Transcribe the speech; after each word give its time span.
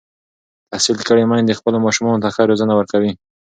تحصیل 0.71 0.97
کړې 1.07 1.23
میندې 1.31 1.57
خپلو 1.59 1.77
ماشومانو 1.85 2.21
ته 2.23 2.29
ښه 2.35 2.43
روزنه 2.49 2.73
ورکوي. 2.75 3.11